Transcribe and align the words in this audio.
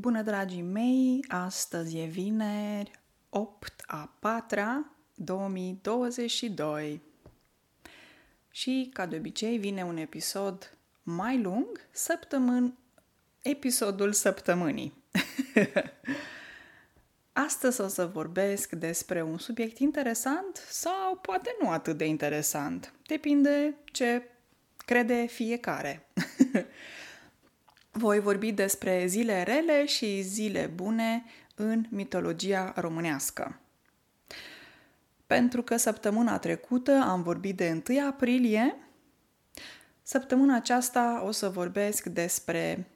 Bună, 0.00 0.22
dragii 0.22 0.62
mei! 0.62 1.24
Astăzi 1.28 1.98
e 1.98 2.04
vineri, 2.04 2.90
8 3.28 3.82
a 3.86 4.16
4 4.18 4.94
2022. 5.14 7.00
Și, 8.50 8.90
ca 8.92 9.06
de 9.06 9.16
obicei, 9.16 9.58
vine 9.58 9.84
un 9.84 9.96
episod 9.96 10.78
mai 11.02 11.40
lung, 11.40 11.80
săptămân, 11.90 12.76
episodul 13.42 14.12
săptămânii. 14.12 14.94
Astăzi 17.32 17.80
o 17.80 17.88
să 17.88 18.06
vorbesc 18.06 18.72
despre 18.72 19.22
un 19.22 19.38
subiect 19.38 19.78
interesant 19.78 20.66
sau 20.68 21.16
poate 21.16 21.56
nu 21.62 21.70
atât 21.70 21.96
de 21.96 22.04
interesant. 22.04 22.92
Depinde 23.06 23.74
ce 23.84 24.22
crede 24.76 25.26
fiecare. 25.26 26.06
Voi 27.90 28.20
vorbi 28.20 28.52
despre 28.52 29.06
zile 29.06 29.42
rele 29.42 29.86
și 29.86 30.22
zile 30.22 30.66
bune 30.66 31.24
în 31.54 31.84
mitologia 31.88 32.72
românească. 32.76 33.60
Pentru 35.26 35.62
că 35.62 35.76
săptămâna 35.76 36.38
trecută 36.38 36.92
am 36.92 37.22
vorbit 37.22 37.56
de 37.56 37.82
1 37.88 38.06
aprilie, 38.06 38.76
săptămâna 40.02 40.54
aceasta 40.54 41.22
o 41.24 41.30
să 41.30 41.48
vorbesc 41.48 42.04
despre 42.04 42.90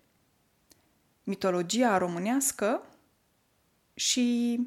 mitologia 1.24 1.98
românească 1.98 2.86
și 3.94 4.58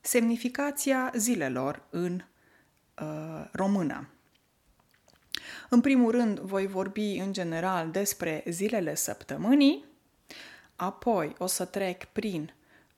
semnificația 0.00 1.12
zilelor 1.16 1.86
în 1.90 2.22
uh, 3.00 3.48
română. 3.52 4.13
În 5.68 5.80
primul 5.80 6.10
rând, 6.10 6.38
voi 6.38 6.66
vorbi 6.66 7.16
în 7.16 7.32
general 7.32 7.90
despre 7.90 8.44
zilele 8.48 8.94
săptămânii, 8.94 9.84
apoi 10.76 11.34
o 11.38 11.46
să 11.46 11.64
trec 11.64 12.04
prin 12.04 12.52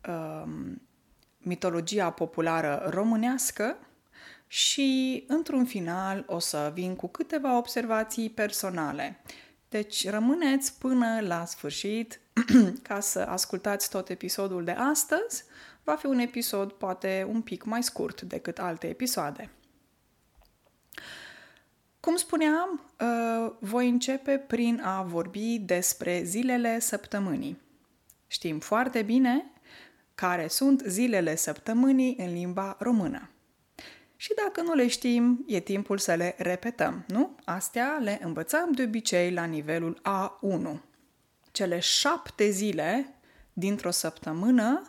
um, 0.08 0.82
mitologia 1.38 2.10
populară 2.10 2.86
românească 2.90 3.76
și, 4.46 5.24
într-un 5.28 5.64
final, 5.64 6.24
o 6.26 6.38
să 6.38 6.70
vin 6.74 6.96
cu 6.96 7.06
câteva 7.06 7.56
observații 7.56 8.30
personale. 8.30 9.20
Deci, 9.68 10.08
rămâneți 10.08 10.78
până 10.78 11.20
la 11.20 11.44
sfârșit 11.44 12.20
ca 12.88 13.00
să 13.00 13.18
ascultați 13.18 13.90
tot 13.90 14.08
episodul 14.08 14.64
de 14.64 14.70
astăzi. 14.70 15.44
Va 15.84 15.96
fi 15.96 16.06
un 16.06 16.18
episod 16.18 16.72
poate 16.72 17.26
un 17.28 17.42
pic 17.42 17.64
mai 17.64 17.82
scurt 17.82 18.22
decât 18.22 18.58
alte 18.58 18.88
episoade. 18.88 19.50
Cum 22.06 22.16
spuneam, 22.16 22.90
uh, 23.00 23.52
voi 23.58 23.88
începe 23.88 24.38
prin 24.38 24.80
a 24.84 25.02
vorbi 25.02 25.58
despre 25.58 26.22
zilele 26.24 26.78
săptămânii. 26.78 27.60
Știm 28.26 28.58
foarte 28.58 29.02
bine 29.02 29.50
care 30.14 30.48
sunt 30.48 30.82
zilele 30.86 31.36
săptămânii 31.36 32.16
în 32.18 32.32
limba 32.32 32.76
română. 32.80 33.30
Și 34.16 34.32
dacă 34.44 34.62
nu 34.62 34.74
le 34.74 34.86
știm, 34.86 35.44
e 35.46 35.60
timpul 35.60 35.98
să 35.98 36.14
le 36.14 36.34
repetăm, 36.38 37.04
nu? 37.06 37.36
Astea 37.44 37.98
le 38.02 38.18
învățăm 38.22 38.72
de 38.72 38.82
obicei 38.82 39.32
la 39.32 39.44
nivelul 39.44 40.00
A1. 40.00 40.80
Cele 41.52 41.78
șapte 41.78 42.50
zile 42.50 43.14
dintr-o 43.52 43.90
săptămână 43.90 44.82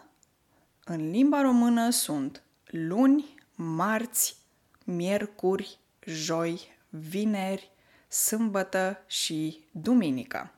în 0.83 1.09
limba 1.09 1.41
română 1.41 1.89
sunt 1.89 2.43
luni, 2.65 3.35
marți, 3.55 4.37
miercuri, 4.83 5.79
joi, 6.05 6.75
vineri, 6.89 7.71
sâmbătă 8.07 9.03
și 9.07 9.63
duminică. 9.71 10.51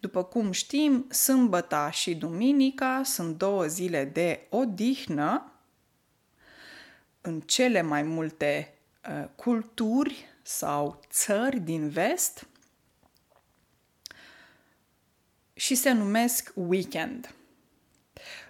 După 0.00 0.24
cum 0.24 0.50
știm, 0.50 1.06
sâmbăta 1.10 1.90
și 1.90 2.14
duminica 2.14 3.02
sunt 3.04 3.38
două 3.38 3.66
zile 3.66 4.04
de 4.04 4.46
odihnă 4.50 5.52
în 7.20 7.40
cele 7.40 7.82
mai 7.82 8.02
multe 8.02 8.74
uh, 9.08 9.28
culturi 9.36 10.26
sau 10.42 11.00
țări 11.10 11.58
din 11.60 11.88
vest 11.88 12.46
și 15.52 15.74
se 15.74 15.90
numesc 15.90 16.52
weekend. 16.54 17.34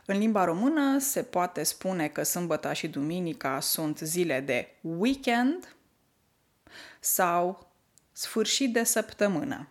În 0.04 0.19
limba 0.19 0.44
română 0.44 0.99
se 0.99 1.22
poate 1.22 1.62
spune 1.62 2.09
că 2.09 2.22
sâmbăta 2.22 2.72
și 2.72 2.88
duminica 2.88 3.60
sunt 3.60 3.99
zile 3.99 4.41
de 4.41 4.69
weekend 4.81 5.77
sau 7.01 7.73
sfârșit 8.12 8.73
de 8.73 8.84
săptămână. 8.84 9.69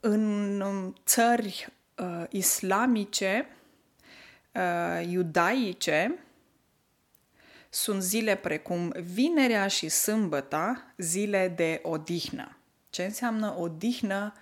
În 0.00 0.94
țări 1.04 1.72
uh, 1.96 2.24
islamice, 2.28 3.48
uh, 4.52 5.06
iudaice, 5.08 6.18
sunt 7.70 8.02
zile 8.02 8.34
precum 8.34 8.88
vinerea 8.88 9.66
și 9.66 9.88
sâmbăta, 9.88 10.94
zile 10.96 11.48
de 11.48 11.80
odihnă. 11.82 12.56
Ce 12.90 13.04
înseamnă 13.04 13.54
odihnă? 13.58 14.32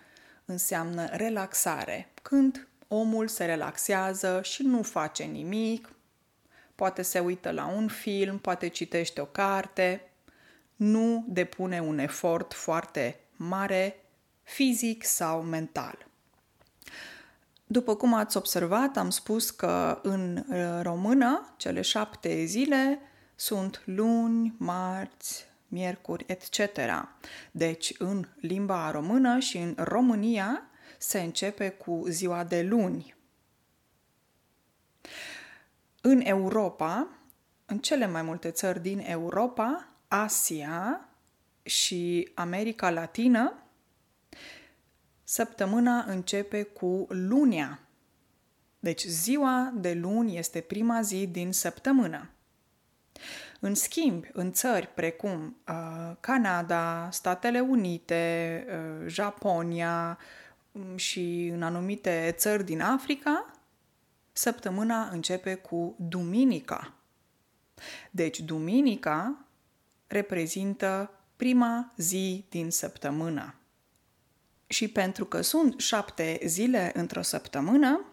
Înseamnă 0.44 1.06
relaxare. 1.10 2.12
Când 2.22 2.68
omul 2.88 3.28
se 3.28 3.44
relaxează 3.44 4.40
și 4.42 4.62
nu 4.62 4.82
face 4.82 5.24
nimic, 5.24 5.92
poate 6.74 7.02
se 7.02 7.18
uită 7.18 7.50
la 7.50 7.66
un 7.66 7.88
film, 7.88 8.38
poate 8.38 8.68
citește 8.68 9.20
o 9.20 9.24
carte, 9.24 10.11
nu 10.82 11.24
depune 11.28 11.80
un 11.80 11.98
efort 11.98 12.52
foarte 12.52 13.20
mare 13.36 14.04
fizic 14.42 15.04
sau 15.04 15.42
mental. 15.42 16.06
După 17.66 17.96
cum 17.96 18.14
ați 18.14 18.36
observat, 18.36 18.96
am 18.96 19.10
spus 19.10 19.50
că 19.50 20.00
în 20.02 20.36
uh, 20.36 20.80
română 20.82 21.54
cele 21.56 21.80
șapte 21.80 22.44
zile 22.44 22.98
sunt 23.34 23.82
luni, 23.84 24.54
marți, 24.58 25.46
miercuri, 25.68 26.24
etc. 26.26 26.78
Deci, 27.50 27.94
în 27.98 28.28
limba 28.40 28.90
română 28.90 29.38
și 29.38 29.56
în 29.56 29.74
România 29.78 30.62
se 30.98 31.20
începe 31.20 31.68
cu 31.68 32.04
ziua 32.08 32.44
de 32.44 32.62
luni. 32.62 33.14
În 36.00 36.20
Europa, 36.24 37.08
în 37.66 37.78
cele 37.78 38.06
mai 38.06 38.22
multe 38.22 38.50
țări 38.50 38.80
din 38.80 38.98
Europa, 39.06 39.91
Asia 40.12 41.08
și 41.62 42.30
America 42.34 42.90
Latină, 42.90 43.52
săptămâna 45.24 46.02
începe 46.02 46.62
cu 46.62 47.06
lunia. 47.08 47.80
Deci 48.78 49.04
ziua 49.04 49.72
de 49.74 49.92
luni 49.92 50.38
este 50.38 50.60
prima 50.60 51.02
zi 51.02 51.26
din 51.26 51.52
săptămână. 51.52 52.30
În 53.60 53.74
schimb, 53.74 54.24
în 54.32 54.52
țări 54.52 54.86
precum 54.86 55.56
uh, 55.68 56.16
Canada, 56.20 57.08
Statele 57.12 57.60
Unite, 57.60 58.64
uh, 58.68 59.06
Japonia 59.06 60.18
um, 60.72 60.96
și 60.96 61.50
în 61.52 61.62
anumite 61.62 62.34
țări 62.36 62.64
din 62.64 62.80
Africa, 62.80 63.50
săptămâna 64.32 65.08
începe 65.08 65.54
cu 65.54 65.96
duminica. 65.98 66.94
Deci, 68.10 68.40
duminica 68.40 69.41
reprezintă 70.12 71.10
prima 71.36 71.92
zi 71.96 72.44
din 72.48 72.70
săptămână. 72.70 73.54
Și 74.66 74.88
pentru 74.88 75.24
că 75.24 75.40
sunt 75.40 75.80
șapte 75.80 76.40
zile 76.44 76.90
într-o 76.94 77.22
săptămână, 77.22 78.04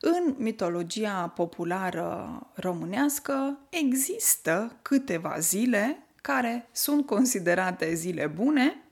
în 0.00 0.34
mitologia 0.38 1.28
populară 1.28 2.40
românească 2.54 3.58
există 3.70 4.78
câteva 4.82 5.38
zile 5.38 6.06
care 6.16 6.68
sunt 6.72 7.06
considerate 7.06 7.94
zile 7.94 8.26
bune 8.26 8.82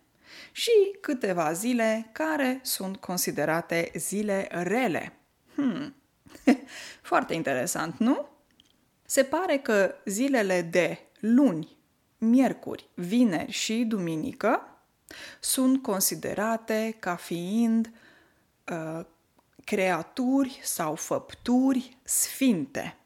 și 0.53 0.71
câteva 1.01 1.53
zile 1.53 2.09
care 2.13 2.61
sunt 2.63 2.97
considerate 2.97 3.91
zile 3.95 4.49
rele. 4.51 5.13
Hmm. 5.55 5.95
Foarte 7.11 7.35
interesant, 7.35 7.99
nu? 7.99 8.29
Se 9.05 9.23
pare 9.23 9.59
că 9.59 9.95
zilele 10.05 10.63
de 10.63 10.99
luni, 11.21 11.79
miercuri, 12.21 12.89
vineri 12.95 13.51
și 13.51 13.85
duminică 13.85 14.79
sunt 15.41 15.83
considerate 15.83 16.97
ca 16.99 17.17
fiind 17.17 17.93
uh, 18.73 19.05
creaturi 19.65 20.61
sau 20.63 20.95
făpturi 20.95 21.97
sfinte. 22.03 22.97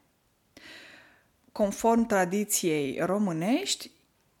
Conform 1.51 2.05
tradiției 2.05 2.99
românești, 2.99 3.91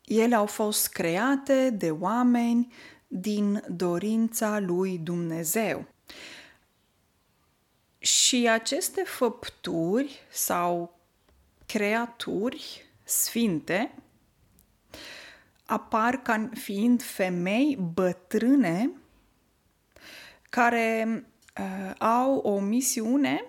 ele 0.05 0.35
au 0.35 0.45
fost 0.45 0.87
create 0.87 1.69
de 1.69 1.91
oameni 1.91 2.73
din 3.07 3.63
dorința 3.69 4.59
lui 4.59 4.97
Dumnezeu. 4.97 5.85
Și 7.97 8.47
aceste 8.49 9.03
făpturi 9.03 10.19
sau 10.31 10.99
creaturi 11.65 12.85
sfinte 13.03 13.91
apar 15.65 16.21
ca 16.21 16.49
fiind 16.53 17.01
femei 17.03 17.77
bătrâne 17.93 18.91
care 20.49 21.25
uh, 21.59 21.91
au 21.97 22.37
o 22.37 22.59
misiune 22.59 23.43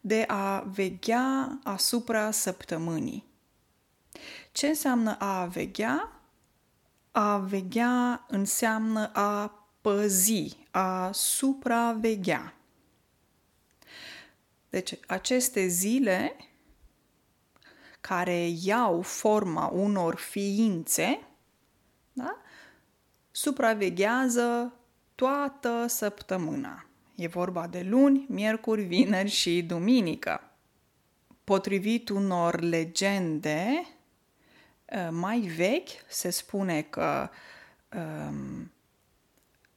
de 0.00 0.24
a 0.26 0.60
veghea 0.60 1.58
asupra 1.62 2.30
săptămânii. 2.30 3.24
Ce 4.52 4.66
înseamnă 4.66 5.16
a 5.18 5.44
veghea? 5.44 6.20
A 7.10 7.38
veghea 7.38 8.24
înseamnă 8.28 9.10
a 9.12 9.58
păzi, 9.80 10.56
a 10.70 11.10
supraveghea. 11.12 12.54
Deci 14.70 14.98
aceste 15.06 15.66
zile 15.66 16.36
care 18.00 18.48
iau 18.62 19.02
forma 19.02 19.66
unor 19.66 20.14
ființe, 20.14 21.20
da? 22.14 22.38
supraveghează 23.30 24.72
toată 25.14 25.86
săptămâna. 25.86 26.86
E 27.14 27.26
vorba 27.26 27.66
de 27.66 27.82
luni, 27.82 28.26
miercuri, 28.28 28.82
vineri 28.82 29.28
și 29.28 29.62
duminică. 29.62 30.50
Potrivit 31.44 32.08
unor 32.08 32.60
legende 32.60 33.86
uh, 34.84 35.08
mai 35.10 35.38
vechi, 35.38 35.88
se 36.08 36.30
spune 36.30 36.82
că 36.82 37.30
um, 37.96 38.72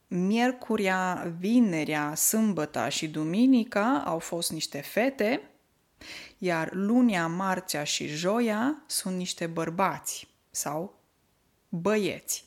miercuria, 0.08 1.32
vinerea, 1.38 2.14
sâmbăta 2.14 2.88
și 2.88 3.08
duminica 3.08 4.02
au 4.04 4.18
fost 4.18 4.52
niște 4.52 4.80
fete, 4.80 5.40
iar 6.38 6.72
lunia, 6.72 7.26
marțea 7.26 7.84
și 7.84 8.06
joia 8.06 8.82
sunt 8.86 9.16
niște 9.16 9.46
bărbați 9.46 10.28
sau 10.50 10.97
băieți. 11.68 12.44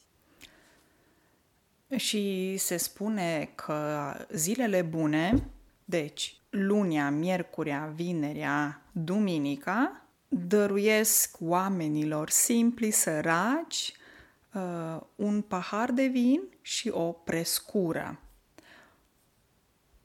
Și 1.96 2.58
se 2.58 2.78
spune 2.78 3.52
că 3.56 4.14
zilele 4.34 4.82
bune, 4.82 5.50
deci 5.86 6.42
lunia, 6.50 7.10
miercurea, 7.10 7.92
vinerea, 7.96 8.82
duminica, 8.92 10.06
dăruiesc 10.28 11.38
oamenilor 11.40 12.30
simpli, 12.30 12.92
săraci, 12.92 13.94
uh, 14.54 15.02
un 15.16 15.42
pahar 15.42 15.92
de 15.92 16.06
vin 16.06 16.42
și 16.62 16.90
o 16.90 17.12
prescură. 17.12 18.20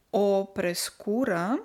O 0.09 0.43
prescură 0.43 1.61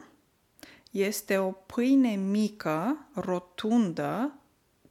este 0.90 1.38
o 1.38 1.50
pâine 1.50 2.14
mică, 2.14 3.06
rotundă, 3.14 4.34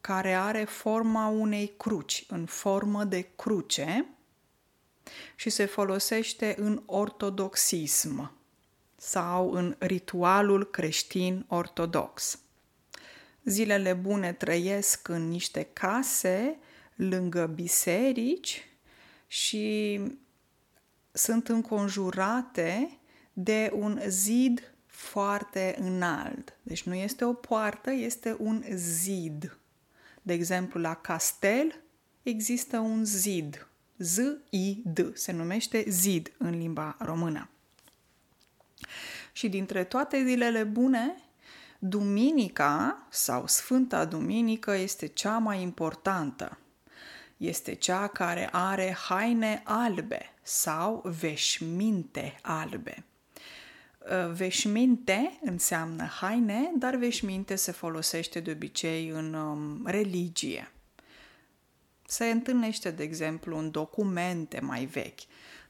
care 0.01 0.33
are 0.33 0.63
forma 0.63 1.27
unei 1.27 1.73
cruci, 1.77 2.25
în 2.27 2.45
formă 2.45 3.03
de 3.03 3.29
cruce, 3.35 4.05
și 5.35 5.49
se 5.49 5.65
folosește 5.65 6.55
în 6.57 6.83
ortodoxism 6.85 8.31
sau 8.95 9.51
în 9.51 9.75
ritualul 9.79 10.69
creștin 10.69 11.45
ortodox. 11.47 12.39
Zilele 13.43 13.93
bune 13.93 14.33
trăiesc 14.33 15.07
în 15.07 15.29
niște 15.29 15.63
case 15.73 16.57
lângă 16.95 17.45
biserici 17.45 18.69
și 19.27 19.99
sunt 21.11 21.47
înconjurate 21.47 22.97
de 23.33 23.71
un 23.75 24.01
zid 24.07 24.73
foarte 24.85 25.75
înalt. 25.79 26.57
Deci 26.61 26.83
nu 26.83 26.93
este 26.93 27.25
o 27.25 27.33
poartă, 27.33 27.91
este 27.91 28.35
un 28.39 28.63
zid. 28.73 29.60
De 30.21 30.33
exemplu, 30.33 30.79
la 30.79 30.95
castel 30.95 31.81
există 32.23 32.77
un 32.77 33.05
zid. 33.05 33.67
Z-I-D. 33.97 35.11
Se 35.13 35.31
numește 35.31 35.85
zid 35.87 36.31
în 36.37 36.57
limba 36.57 36.95
română. 36.99 37.49
Și 39.31 39.49
dintre 39.49 39.83
toate 39.83 40.23
zilele 40.25 40.63
bune, 40.63 41.15
duminica 41.79 43.07
sau 43.09 43.47
Sfânta 43.47 44.05
Duminică 44.05 44.71
este 44.71 45.05
cea 45.05 45.37
mai 45.37 45.61
importantă 45.61 46.57
este 47.41 47.73
cea 47.73 48.07
care 48.07 48.49
are 48.51 48.97
haine 49.07 49.61
albe 49.65 50.33
sau 50.41 51.03
veșminte 51.19 52.39
albe. 52.41 53.03
Uh, 54.09 54.31
veșminte 54.31 55.39
înseamnă 55.41 56.03
haine, 56.03 56.71
dar 56.77 56.95
veșminte 56.95 57.55
se 57.55 57.71
folosește 57.71 58.39
de 58.39 58.51
obicei 58.51 59.09
în 59.09 59.33
um, 59.33 59.85
religie. 59.85 60.71
Se 62.05 62.25
întâlnește, 62.25 62.91
de 62.91 63.03
exemplu, 63.03 63.57
în 63.57 63.71
documente 63.71 64.59
mai 64.59 64.85
vechi, 64.85 65.19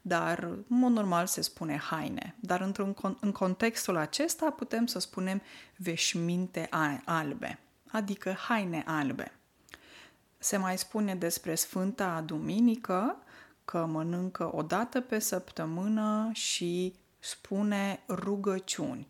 dar 0.01 0.43
în 0.43 0.63
mod 0.67 0.91
normal 0.91 1.27
se 1.27 1.41
spune 1.41 1.77
haine. 1.77 2.35
Dar 2.39 2.61
într-un, 2.61 2.95
în 3.19 3.31
contextul 3.31 3.97
acesta 3.97 4.49
putem 4.49 4.85
să 4.85 4.99
spunem 4.99 5.41
veșminte 5.75 6.69
albe, 7.05 7.59
adică 7.87 8.35
haine 8.37 8.83
albe. 8.85 9.31
Se 10.37 10.57
mai 10.57 10.77
spune 10.77 11.15
despre 11.15 11.55
Sfânta 11.55 12.23
Duminică 12.25 13.17
că 13.65 13.85
mănâncă 13.85 14.55
o 14.55 14.61
dată 14.61 15.01
pe 15.01 15.19
săptămână 15.19 16.29
și 16.33 16.95
spune 17.21 18.03
rugăciuni. 18.07 19.07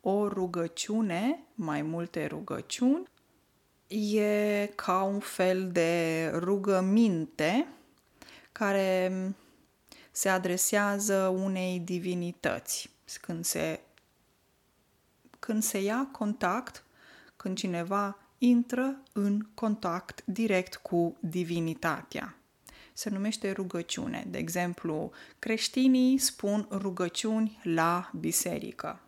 O 0.00 0.28
rugăciune, 0.28 1.42
mai 1.54 1.82
multe 1.82 2.26
rugăciuni, 2.26 3.08
e 3.88 4.66
ca 4.74 5.02
un 5.02 5.18
fel 5.18 5.70
de 5.72 6.26
rugăminte 6.34 7.66
care 8.52 9.12
se 10.10 10.28
adresează 10.28 11.26
unei 11.26 11.78
divinități. 11.78 12.90
Când 13.20 13.44
se, 13.44 13.80
când 15.38 15.62
se 15.62 15.82
ia 15.82 16.08
contact, 16.12 16.84
când 17.36 17.56
cineva 17.56 18.18
intră 18.38 19.02
în 19.12 19.46
contact 19.54 20.22
direct 20.24 20.76
cu 20.76 21.16
divinitatea. 21.20 22.39
Se 23.00 23.10
numește 23.10 23.50
rugăciune. 23.50 24.24
De 24.26 24.38
exemplu, 24.38 25.10
creștinii 25.38 26.18
spun 26.18 26.66
rugăciuni 26.70 27.60
la 27.62 28.10
biserică. 28.14 29.00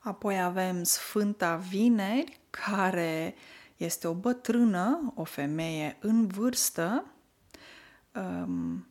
Apoi 0.00 0.42
avem 0.42 0.82
Sfânta 0.82 1.56
Vineri, 1.56 2.40
care 2.50 3.34
este 3.76 4.06
o 4.06 4.14
bătrână, 4.14 5.12
o 5.14 5.24
femeie 5.24 5.96
în 6.00 6.26
vârstă, 6.26 7.04
um, 8.14 8.86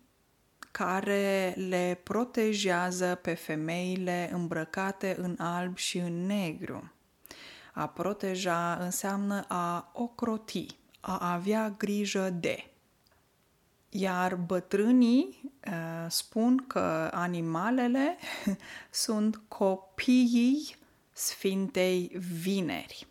care 0.71 1.53
le 1.57 1.99
protejează 2.03 3.19
pe 3.21 3.33
femeile 3.33 4.29
îmbrăcate 4.33 5.15
în 5.17 5.35
alb 5.39 5.77
și 5.77 5.97
în 5.97 6.25
negru. 6.25 6.91
A 7.73 7.87
proteja 7.87 8.73
înseamnă 8.73 9.45
a 9.47 9.91
ocroti, 9.93 10.65
a 10.99 11.33
avea 11.33 11.75
grijă 11.77 12.29
de. 12.29 12.63
Iar 13.89 14.35
bătrânii 14.35 15.51
uh, 15.67 16.05
spun 16.09 16.63
că 16.67 17.09
animalele 17.13 18.17
sunt 18.89 19.41
copiii 19.47 20.75
Sfintei 21.11 22.11
Vineri. 22.41 23.07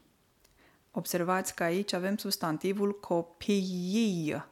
Observați 0.91 1.55
că 1.55 1.63
aici 1.63 1.93
avem 1.93 2.17
substantivul 2.17 3.01
copiii. 3.01 4.45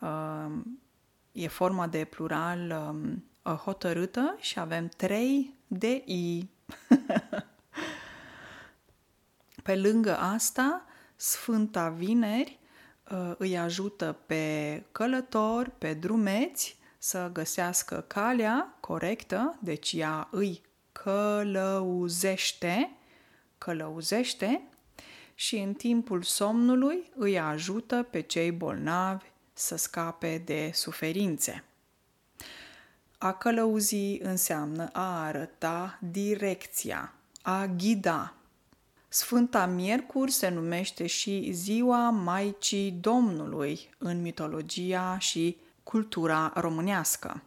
Uh, 0.00 0.52
e 1.32 1.48
forma 1.48 1.86
de 1.86 2.04
plural 2.04 2.70
um, 2.70 3.24
hotărâtă 3.56 4.36
și 4.40 4.58
avem 4.58 4.88
trei 4.88 5.54
de 5.66 6.02
i. 6.06 6.48
Pe 9.62 9.76
lângă 9.76 10.16
asta, 10.16 10.84
Sfânta 11.16 11.88
Vineri 11.88 12.58
uh, 12.60 12.63
îi 13.38 13.58
ajută 13.58 14.16
pe 14.26 14.82
călători, 14.92 15.70
pe 15.70 15.94
drumeți 15.94 16.76
să 16.98 17.30
găsească 17.32 18.04
calea 18.06 18.76
corectă, 18.80 19.58
deci 19.60 19.92
ea 19.92 20.28
îi 20.30 20.62
călăuzește, 20.92 22.96
călăuzește 23.58 24.62
și 25.34 25.56
în 25.56 25.74
timpul 25.74 26.22
somnului 26.22 27.10
îi 27.14 27.38
ajută 27.38 28.02
pe 28.02 28.20
cei 28.20 28.52
bolnavi 28.52 29.26
să 29.52 29.76
scape 29.76 30.42
de 30.44 30.70
suferințe. 30.74 31.64
A 33.18 33.32
călăuzi 33.32 34.18
înseamnă 34.22 34.88
a 34.92 35.24
arăta 35.24 35.98
direcția, 36.10 37.14
a 37.42 37.66
ghida, 37.66 38.34
Sfânta 39.14 39.66
Miercuri 39.66 40.30
se 40.30 40.48
numește 40.48 41.06
și 41.06 41.48
Ziua 41.52 42.10
Maicii 42.10 42.90
Domnului 42.90 43.90
în 43.98 44.20
mitologia 44.20 45.18
și 45.18 45.56
cultura 45.82 46.52
românească. 46.54 47.42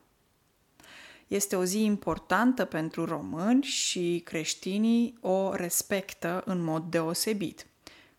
Este 1.27 1.55
o 1.55 1.63
zi 1.63 1.83
importantă 1.83 2.65
pentru 2.65 3.05
români 3.05 3.63
și 3.63 4.21
creștinii 4.25 5.17
o 5.21 5.53
respectă 5.53 6.43
în 6.45 6.63
mod 6.63 6.83
deosebit. 6.83 7.67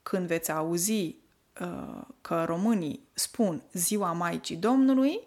Când 0.02 0.26
veți 0.26 0.52
auzi 0.52 1.16
uh, 1.60 2.00
că 2.20 2.44
românii 2.44 3.00
spun 3.12 3.62
Ziua 3.72 4.12
Maicii 4.12 4.56
Domnului, 4.56 5.20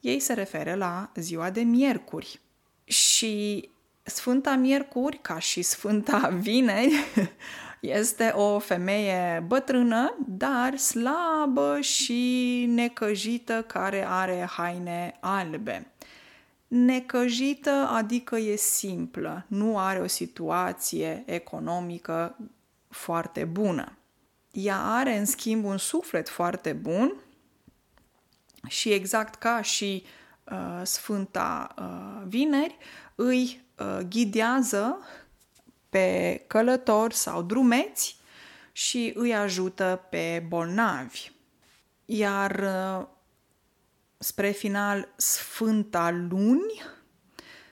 ei 0.00 0.20
se 0.20 0.32
referă 0.32 0.74
la 0.74 1.12
ziua 1.14 1.50
de 1.50 1.60
miercuri. 1.60 2.40
Și 2.84 3.68
Sfânta 4.06 4.54
Miercuri, 4.54 5.18
ca 5.22 5.38
și 5.38 5.62
Sfânta 5.62 6.28
Vineri, 6.40 6.94
este 7.80 8.24
o 8.34 8.58
femeie 8.58 9.44
bătrână, 9.46 10.14
dar 10.26 10.76
slabă 10.76 11.80
și 11.80 12.64
necăjită 12.68 13.62
care 13.62 14.06
are 14.08 14.48
haine 14.50 15.16
albe. 15.20 15.86
Necăjită 16.68 17.70
adică 17.70 18.36
e 18.36 18.56
simplă, 18.56 19.44
nu 19.48 19.78
are 19.78 19.98
o 19.98 20.06
situație 20.06 21.22
economică 21.26 22.36
foarte 22.88 23.44
bună. 23.44 23.98
Ea 24.50 24.80
are, 24.80 25.16
în 25.16 25.24
schimb, 25.24 25.64
un 25.64 25.78
suflet 25.78 26.28
foarte 26.28 26.72
bun 26.72 27.14
și 28.68 28.92
exact 28.92 29.34
ca 29.34 29.62
și 29.62 30.04
uh, 30.44 30.80
Sfânta 30.82 31.74
uh, 31.78 32.26
Vineri, 32.28 32.76
îi 33.14 33.63
uh, 33.78 33.98
ghidează 34.08 34.98
pe 35.88 36.44
călători 36.46 37.14
sau 37.14 37.42
drumeți 37.42 38.16
și 38.72 39.12
îi 39.14 39.34
ajută 39.34 40.06
pe 40.10 40.44
bolnavi. 40.48 41.30
Iar 42.04 42.50
uh, 42.50 43.06
spre 44.18 44.50
final, 44.50 45.08
Sfânta 45.16 46.10
Luni 46.10 46.82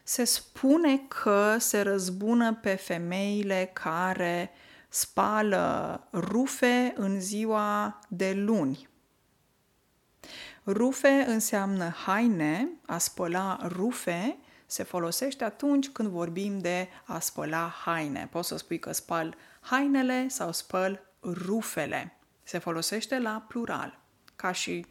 se 0.03 0.25
spune 0.25 0.99
că 0.99 1.57
se 1.59 1.81
răzbună 1.81 2.55
pe 2.55 2.75
femeile 2.75 3.71
care 3.73 4.51
spală 4.89 6.09
rufe 6.13 6.93
în 6.97 7.21
ziua 7.21 7.99
de 8.09 8.33
luni. 8.33 8.89
Rufe 10.67 11.25
înseamnă 11.27 11.89
haine, 11.89 12.69
a 12.87 12.99
spăla 12.99 13.59
rufe 13.63 14.39
se 14.73 14.83
folosește 14.83 15.45
atunci 15.45 15.89
când 15.89 16.09
vorbim 16.09 16.59
de 16.59 16.89
a 17.05 17.19
spăla 17.19 17.75
haine. 17.85 18.29
Poți 18.31 18.49
să 18.49 18.57
spui 18.57 18.79
că 18.79 18.93
spăl 18.93 19.37
hainele 19.61 20.29
sau 20.29 20.53
spăl 20.53 21.01
rufele. 21.21 22.19
Se 22.43 22.59
folosește 22.59 23.19
la 23.19 23.45
plural, 23.49 24.01
ca 24.37 24.53
și 24.53 24.87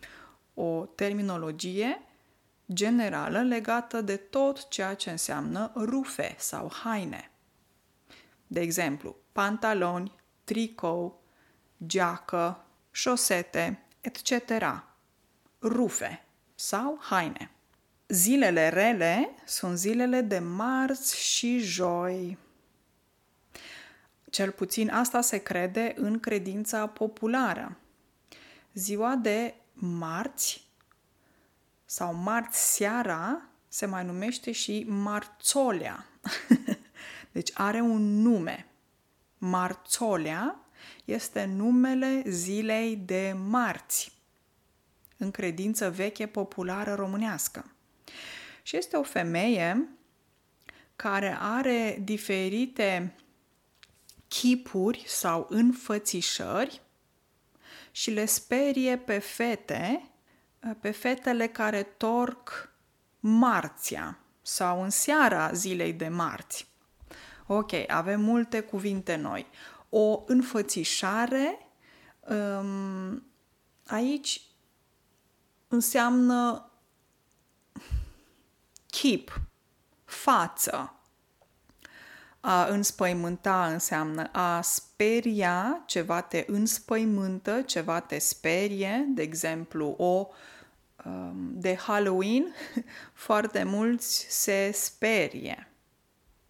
o 0.54 0.86
terminologie 0.86 2.02
generală 2.74 3.42
legată 3.42 4.02
de 4.02 4.16
tot 4.16 4.68
ceea 4.68 4.94
ce 4.94 5.10
înseamnă 5.10 5.72
rufe 5.76 6.36
sau 6.38 6.72
haine. 6.84 7.32
De 8.48 8.60
exemplu, 8.60 9.16
pantaloni, 9.32 10.16
tricou, 10.44 11.24
geacă, 11.86 12.66
șosete, 12.92 13.86
etc. 14.02 14.32
Rufe 15.62 16.26
sau 16.56 16.98
haine. 17.02 17.52
Zilele 18.12 18.70
rele 18.70 19.30
sunt 19.46 19.78
zilele 19.78 20.22
de 20.22 20.40
marți 20.40 21.18
și 21.18 21.60
joi. 21.60 22.38
Cel 24.30 24.52
puțin 24.52 24.90
asta 24.90 25.22
se 25.22 25.38
crede 25.38 25.94
în 25.96 26.20
credința 26.20 26.88
populară. 26.88 27.78
Ziua 28.74 29.16
de 29.16 29.54
marți 29.74 30.68
sau 31.86 32.14
marți 32.14 32.76
seara 32.76 33.42
se 33.68 33.86
mai 33.86 34.06
numește 34.06 34.52
și 34.52 34.86
marțolea. 34.88 36.06
deci 37.32 37.52
are 37.54 37.80
un 37.80 38.22
nume. 38.22 38.68
Marțolea 39.38 40.60
este 41.06 41.46
numele 41.46 42.24
zilei 42.28 42.96
de 42.96 43.36
marți, 43.48 44.12
în 45.18 45.32
credință 45.32 45.90
veche 45.90 46.26
populară 46.28 46.94
românească. 46.94 47.66
Și 48.62 48.78
este 48.78 48.98
o 48.98 49.04
femeie 49.04 49.90
care 50.96 51.38
are 51.40 52.00
diferite 52.04 53.16
chipuri 54.28 55.04
sau 55.08 55.46
înfățișări 55.50 56.82
și 57.92 58.12
le 58.12 58.26
sperie 58.26 58.98
pe 58.98 59.20
fete, 59.20 60.12
pe 60.80 60.92
fetele 60.92 61.48
care 61.48 61.84
torc 61.84 62.74
marția 63.20 64.20
sau 64.42 64.84
în 64.84 64.90
seara 64.90 65.52
zilei 65.52 65.94
de 65.94 66.08
marți. 66.08 66.68
Ok, 67.48 67.72
avem 67.88 68.22
multe 68.22 68.60
cuvinte 68.60 69.16
noi. 69.16 69.48
O 69.90 70.24
înfățișare 70.26 71.68
um, 72.20 73.24
aici 73.86 74.42
înseamnă 75.68 76.71
chip, 78.92 79.42
față. 80.06 80.96
A 82.40 82.66
înspăimânta 82.66 83.66
înseamnă 83.66 84.30
a 84.32 84.62
speria, 84.62 85.84
ceva 85.86 86.22
te 86.22 86.44
înspăimântă, 86.48 87.62
ceva 87.62 88.00
te 88.00 88.18
sperie, 88.20 89.06
de 89.08 89.22
exemplu, 89.22 89.96
o 89.98 90.28
um, 91.06 91.52
de 91.54 91.76
Halloween, 91.76 92.56
foarte 93.14 93.64
mulți 93.64 94.26
se 94.30 94.72
sperie. 94.74 95.72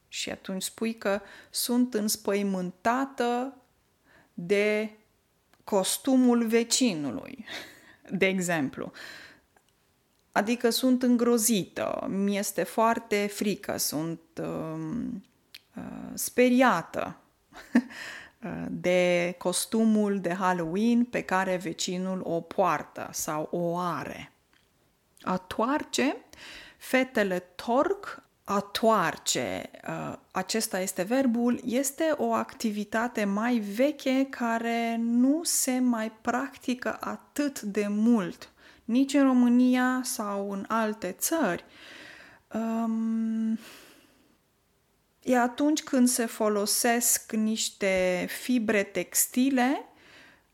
Și 0.08 0.30
atunci 0.30 0.64
spui 0.64 0.96
că 0.96 1.22
sunt 1.50 1.94
înspăimântată 1.94 3.58
de 4.34 4.92
costumul 5.64 6.48
vecinului, 6.48 7.46
de 8.20 8.26
exemplu. 8.26 8.92
Adică 10.32 10.70
sunt 10.70 11.04
îngrozită, 11.04 12.08
mi 12.10 12.38
este 12.38 12.64
foarte 12.64 13.28
frică, 13.34 13.78
sunt 13.78 14.20
uh, 14.42 14.80
uh, 15.76 15.84
speriată 16.14 17.18
de 18.70 19.36
costumul 19.38 20.20
de 20.20 20.34
Halloween 20.34 21.04
pe 21.04 21.22
care 21.22 21.56
vecinul 21.56 22.22
o 22.24 22.42
poartă 22.42 23.10
sau 23.12 23.48
o 23.52 23.78
are. 23.78 24.32
A 25.22 25.38
toarce, 25.38 26.16
fetele 26.78 27.40
torc, 27.40 28.24
a 28.44 28.60
toarce, 28.60 29.70
uh, 29.88 30.18
acesta 30.32 30.80
este 30.80 31.04
verbul, 31.04 31.62
este 31.66 32.14
o 32.18 32.34
activitate 32.34 33.24
mai 33.24 33.58
veche 33.58 34.28
care 34.30 34.96
nu 35.00 35.40
se 35.44 35.80
mai 35.80 36.12
practică 36.22 36.98
atât 37.00 37.62
de 37.62 37.88
mult 37.90 38.52
nici 38.92 39.14
în 39.14 39.24
România 39.24 40.02
sau 40.04 40.52
în 40.52 40.66
alte 40.68 41.16
țări. 41.20 41.66
Um, 42.54 43.60
e 45.24 45.38
atunci 45.38 45.84
când 45.84 46.08
se 46.08 46.26
folosesc 46.26 47.32
niște 47.32 48.26
fibre 48.42 48.84
textile 48.84 49.86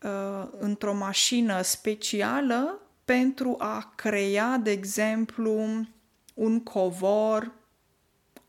uh, 0.02 0.48
într-o 0.58 0.94
mașină 0.94 1.62
specială 1.62 2.80
pentru 3.04 3.56
a 3.58 3.92
crea, 3.96 4.56
de 4.56 4.70
exemplu, 4.70 5.86
un 6.34 6.60
covor, 6.62 7.52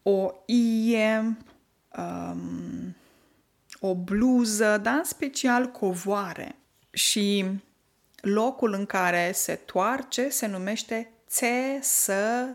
o 0.03 0.31
ie, 0.45 1.37
um, 1.97 2.95
o 3.79 3.95
bluză, 3.95 4.79
dar 4.81 4.93
în 4.97 5.03
special 5.03 5.65
covoare. 5.65 6.55
Și 6.91 7.45
locul 8.21 8.73
în 8.73 8.85
care 8.85 9.31
se 9.33 9.55
toarce 9.55 10.29
se 10.29 10.47
numește 10.47 11.11
țesătorie. 11.27 12.53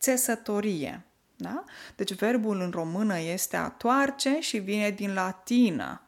Țesătorie. 0.00 1.02
Da? 1.36 1.64
Deci 1.96 2.14
verbul 2.14 2.60
în 2.60 2.70
română 2.70 3.18
este 3.20 3.56
a 3.56 3.68
toarce 3.68 4.40
și 4.40 4.58
vine 4.58 4.90
din 4.90 5.14
latină. 5.14 6.02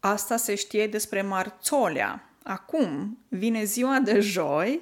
Asta 0.00 0.36
se 0.36 0.54
știe 0.54 0.86
despre 0.86 1.22
marțolea. 1.22 2.28
Acum 2.42 3.18
vine 3.28 3.64
ziua 3.64 3.98
de 3.98 4.20
joi 4.20 4.80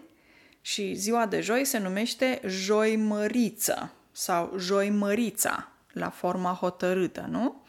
și 0.60 0.94
ziua 0.94 1.26
de 1.26 1.40
joi 1.40 1.64
se 1.64 1.78
numește 1.78 2.40
joimăriță 2.46 3.92
sau 4.12 4.54
joimărița 4.58 5.68
la 5.92 6.10
forma 6.10 6.52
hotărâtă, 6.52 7.26
nu? 7.30 7.62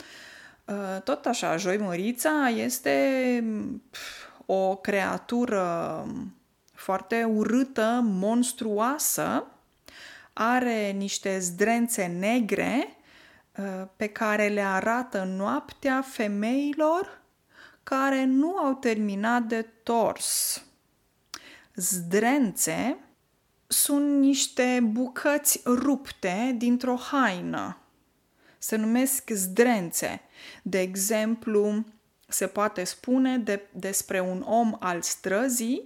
Uh, 0.66 1.02
tot 1.04 1.26
așa, 1.26 1.58
Joimărița 1.58 2.50
este 2.56 3.44
o 4.46 4.76
creatură 4.76 6.06
foarte 6.74 7.24
urâtă, 7.24 8.00
monstruoasă, 8.04 9.46
are 10.34 10.92
niște 10.92 11.40
zdrențe 11.40 12.06
negre 12.06 12.98
uh, 13.58 13.88
pe 13.96 14.08
care 14.08 14.48
le 14.48 14.62
arată 14.62 15.24
noaptea 15.24 16.02
femeilor 16.02 17.22
care 17.84 18.24
nu 18.24 18.58
au 18.58 18.74
terminat 18.74 19.44
de 19.44 19.62
tors. 19.84 20.64
Zdrențe 21.76 22.98
sunt 23.68 24.20
niște 24.20 24.80
bucăți 24.84 25.62
rupte 25.66 26.56
dintr-o 26.58 26.96
haină 26.96 27.83
se 28.64 28.76
numesc 28.76 29.30
zdrențe. 29.30 30.22
De 30.62 30.80
exemplu, 30.80 31.84
se 32.28 32.48
poate 32.48 32.84
spune 32.84 33.38
de, 33.38 33.62
despre 33.72 34.20
un 34.20 34.42
om 34.42 34.76
al 34.80 35.02
străzii, 35.02 35.82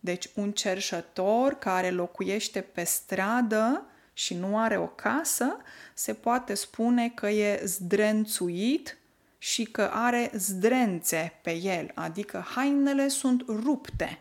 deci 0.00 0.30
un 0.34 0.52
cerșător 0.52 1.54
care 1.54 1.90
locuiește 1.90 2.60
pe 2.60 2.84
stradă 2.84 3.86
și 4.12 4.34
nu 4.34 4.58
are 4.58 4.78
o 4.78 4.86
casă, 4.86 5.56
se 5.94 6.14
poate 6.14 6.54
spune 6.54 7.08
că 7.08 7.28
e 7.28 7.62
zdrențuit 7.64 8.98
și 9.38 9.64
că 9.64 9.90
are 9.92 10.30
zdrențe 10.34 11.38
pe 11.42 11.52
el, 11.54 11.90
adică 11.94 12.44
hainele 12.54 13.08
sunt 13.08 13.44
rupte. 13.48 14.18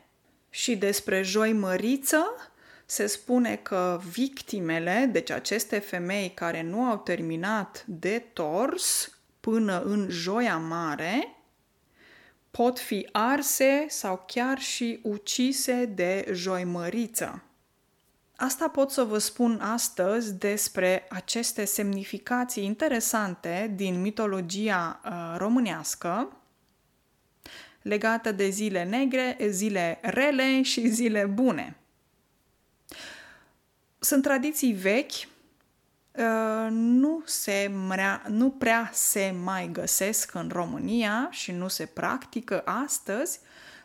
Și 0.49 0.77
despre 0.77 1.21
joi 1.21 1.53
măriță 1.53 2.25
se 2.91 3.07
spune 3.07 3.55
că 3.55 3.99
victimele, 4.11 5.09
deci 5.11 5.29
aceste 5.29 5.79
femei 5.79 6.31
care 6.33 6.61
nu 6.61 6.83
au 6.83 6.97
terminat 6.97 7.83
de 7.87 8.25
tors 8.33 9.17
până 9.39 9.81
în 9.81 10.07
joia 10.09 10.57
mare, 10.57 11.35
pot 12.51 12.79
fi 12.79 13.09
arse 13.11 13.85
sau 13.87 14.23
chiar 14.27 14.59
și 14.59 14.99
ucise 15.03 15.85
de 15.85 16.29
joimăriță. 16.33 17.43
Asta 18.35 18.67
pot 18.67 18.91
să 18.91 19.03
vă 19.03 19.17
spun 19.17 19.59
astăzi 19.61 20.33
despre 20.33 21.05
aceste 21.09 21.65
semnificații 21.65 22.65
interesante 22.65 23.71
din 23.75 24.01
mitologia 24.01 25.01
uh, 25.05 25.35
românească 25.37 26.37
legată 27.81 28.31
de 28.31 28.49
zile 28.49 28.83
negre, 28.83 29.37
zile 29.49 29.99
rele 30.01 30.61
și 30.61 30.87
zile 30.87 31.25
bune. 31.25 31.78
Sunt 33.99 34.23
tradiții 34.23 34.73
vechi, 34.73 35.11
uh, 35.11 36.67
nu, 36.69 37.21
se 37.25 37.71
mrea, 37.87 38.23
nu 38.27 38.49
prea 38.49 38.89
se 38.93 39.35
mai 39.43 39.69
găsesc 39.71 40.33
în 40.33 40.49
România 40.53 41.27
și 41.31 41.51
nu 41.51 41.67
se 41.67 41.85
practică 41.85 42.61
astăzi, 42.65 43.39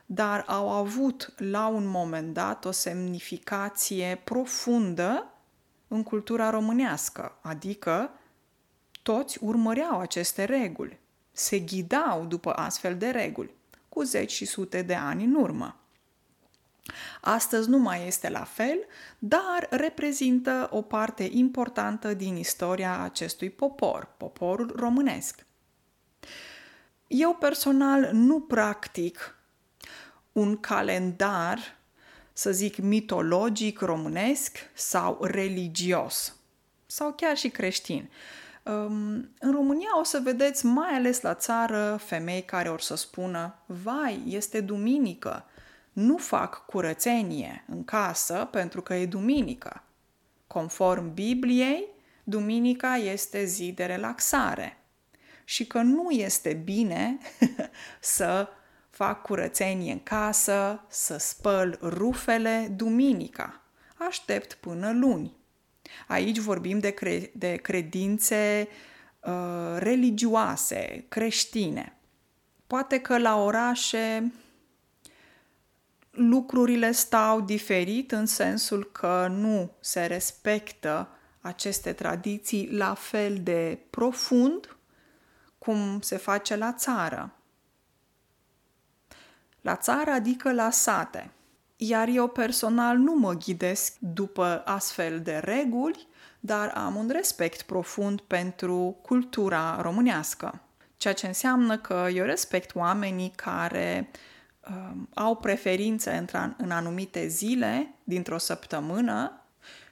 dar 0.07 0.45
au 0.47 0.71
avut 0.71 1.35
la 1.37 1.67
un 1.67 1.87
moment 1.87 2.35
dat 2.35 2.65
o 2.65 2.71
semnificație 2.71 4.21
profundă 4.25 5.27
în 5.89 6.03
cultura 6.03 6.51
românească, 6.51 7.39
adică 7.43 8.11
toți 9.03 9.39
urmăreau 9.45 10.01
aceste 10.01 10.45
reguli, 10.45 11.01
se 11.33 11.59
ghidau 11.59 12.25
după 12.25 12.53
astfel 12.53 12.97
de 12.97 13.11
reguli, 13.11 13.55
cu 13.89 14.03
zeci 14.03 14.33
și 14.33 14.45
sute 14.45 14.83
de 14.83 14.95
ani 14.95 15.25
în 15.25 15.35
urmă. 15.35 15.84
Astăzi 17.21 17.69
nu 17.69 17.79
mai 17.79 18.07
este 18.07 18.29
la 18.29 18.45
fel, 18.45 18.79
dar 19.19 19.67
reprezintă 19.71 20.69
o 20.71 20.83
parte 20.83 21.29
importantă 21.33 22.15
din 22.15 22.37
istoria 22.37 23.01
acestui 23.01 23.51
popor, 23.51 24.09
poporul 24.17 24.73
românesc. 24.77 25.47
Eu 27.07 27.35
personal 27.35 28.09
nu 28.13 28.41
practic 28.41 29.39
un 30.33 30.61
calendar, 30.61 31.59
să 32.33 32.53
zic, 32.53 32.77
mitologic 32.77 33.81
românesc 33.81 34.59
sau 34.73 35.19
religios, 35.25 36.37
sau 36.87 37.13
chiar 37.13 37.37
și 37.37 37.49
creștin. 37.49 38.11
Um, 38.63 39.31
în 39.39 39.53
România 39.53 39.99
o 39.99 40.03
să 40.03 40.21
vedeți, 40.23 40.67
mai 40.67 40.91
ales 40.91 41.21
la 41.21 41.35
țară, 41.35 42.01
femei 42.05 42.43
care 42.43 42.69
or 42.71 42.81
să 42.81 42.95
spună, 42.95 43.55
vai, 43.67 44.23
este 44.27 44.61
duminică, 44.61 45.45
nu 45.95 46.17
fac 46.17 46.65
curățenie 46.67 47.65
în 47.69 47.85
casă 47.85 48.49
pentru 48.51 48.83
că 48.83 48.95
e 48.95 49.07
duminică. 49.07 49.83
Conform 50.47 51.15
Bibliei, 51.15 51.85
duminica 52.25 52.97
este 52.97 53.45
zi 53.45 53.73
de 53.73 53.85
relaxare 53.85 54.79
și 55.45 55.67
că 55.67 55.79
nu 55.79 56.11
este 56.11 56.53
bine 56.53 57.19
să 58.01 58.49
fac 58.91 59.23
curățenie 59.23 59.93
în 59.93 60.03
casă, 60.03 60.85
să 60.89 61.17
spăl 61.19 61.79
rufele 61.83 62.73
duminica. 62.77 63.61
Aștept 63.97 64.55
până 64.55 64.93
luni. 64.93 65.37
Aici 66.07 66.39
vorbim 66.39 66.79
de, 66.79 66.91
cre- 66.91 67.31
de 67.35 67.57
credințe 67.57 68.69
uh, 69.21 69.77
religioase, 69.79 71.05
creștine. 71.09 71.97
Poate 72.67 73.01
că 73.01 73.19
la 73.19 73.43
orașe 73.43 74.33
lucrurile 76.15 76.93
stau 76.93 77.41
diferit 77.41 78.13
în 78.13 78.27
sensul 78.27 78.85
că 78.93 79.27
nu 79.31 79.71
se 79.81 80.07
respectă 80.07 81.09
aceste 81.41 81.93
tradiții 81.93 82.69
la 82.73 82.95
fel 82.95 83.39
de 83.43 83.79
profund 83.91 84.77
cum 85.59 86.01
se 86.01 86.17
face 86.17 86.57
la 86.57 86.73
țară. 86.73 87.35
La 89.61 89.77
țară 89.77 90.11
adică 90.11 90.53
la 90.53 90.71
sate. 90.71 91.31
Iar 91.77 92.09
eu 92.09 92.29
personal 92.29 92.97
nu 92.97 93.15
mă 93.15 93.33
ghidesc 93.33 93.95
după 93.99 94.63
astfel 94.65 95.21
de 95.21 95.41
reguli, 95.45 96.09
dar 96.41 96.69
am 96.69 96.95
un 96.95 97.09
respect 97.13 97.63
profund 97.63 98.21
pentru 98.21 98.99
cultura 99.03 99.79
românească. 99.81 100.61
Ceea 100.97 101.15
ce 101.15 101.27
înseamnă 101.27 101.79
că 101.79 102.09
eu 102.13 102.25
respect 102.25 102.75
oamenii 102.75 103.33
care 103.37 104.11
uh, 104.11 104.19
au 105.15 105.37
preferințe 105.37 106.25
în 106.57 106.71
anumite 106.71 107.27
zile 107.27 107.95
dintr-o 108.05 108.39
săptămână 108.39 109.39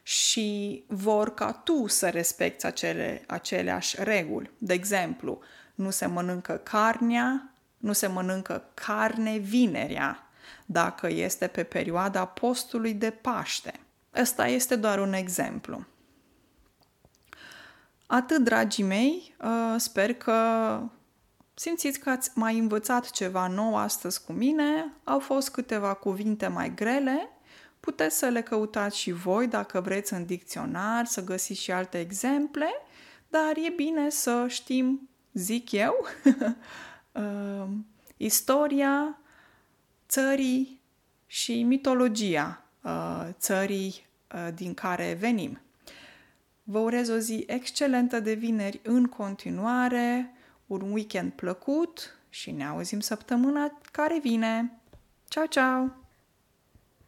și 0.02 0.84
vor 0.88 1.34
ca 1.34 1.52
tu 1.52 1.86
să 1.86 2.08
respecti 2.08 2.66
acele, 2.66 3.24
aceleași 3.26 3.96
reguli. 4.02 4.50
De 4.58 4.72
exemplu, 4.72 5.38
nu 5.74 5.90
se 5.90 6.06
mănâncă 6.06 6.52
carnea 6.52 7.52
nu 7.82 7.92
se 7.92 8.06
mănâncă 8.06 8.64
carne 8.74 9.36
vinerea, 9.36 10.26
dacă 10.66 11.08
este 11.10 11.46
pe 11.46 11.62
perioada 11.62 12.24
postului 12.24 12.94
de 12.94 13.10
Paște. 13.10 13.80
Ăsta 14.14 14.46
este 14.46 14.76
doar 14.76 14.98
un 14.98 15.12
exemplu. 15.12 15.86
Atât, 18.06 18.44
dragii 18.44 18.84
mei, 18.84 19.34
uh, 19.44 19.74
sper 19.76 20.14
că 20.14 20.32
simțiți 21.54 21.98
că 21.98 22.10
ați 22.10 22.30
mai 22.34 22.58
învățat 22.58 23.10
ceva 23.10 23.46
nou 23.46 23.76
astăzi 23.76 24.24
cu 24.24 24.32
mine. 24.32 24.92
Au 25.04 25.18
fost 25.18 25.50
câteva 25.50 25.94
cuvinte 25.94 26.46
mai 26.46 26.74
grele, 26.74 27.28
puteți 27.80 28.18
să 28.18 28.26
le 28.26 28.42
căutați 28.42 28.98
și 28.98 29.12
voi 29.12 29.46
dacă 29.46 29.80
vreți 29.80 30.12
în 30.12 30.24
dicționar, 30.24 31.04
să 31.04 31.24
găsiți 31.24 31.60
și 31.60 31.72
alte 31.72 32.00
exemple, 32.00 32.66
dar 33.28 33.56
e 33.56 33.72
bine 33.76 34.10
să 34.10 34.44
știm, 34.48 35.08
zic 35.32 35.72
eu, 35.72 35.94
uh, 37.12 37.66
istoria 38.16 39.18
țării 40.08 40.80
și 41.26 41.62
mitologia 41.62 42.64
uh, 42.82 43.28
țării 43.38 44.06
uh, 44.34 44.48
din 44.54 44.74
care 44.74 45.16
venim. 45.20 45.60
Vă 46.62 46.78
urez 46.78 47.08
o 47.08 47.16
zi 47.16 47.44
excelentă 47.46 48.20
de 48.20 48.32
vineri 48.32 48.80
în 48.82 49.06
continuare, 49.06 50.34
un 50.80 50.92
weekend 50.92 51.32
plăcut 51.32 52.18
și 52.28 52.50
ne 52.50 52.66
auzim 52.66 53.00
săptămâna 53.00 53.78
care 53.90 54.18
vine. 54.22 54.80
Ciao, 55.28 55.46
ciao! 55.46 56.01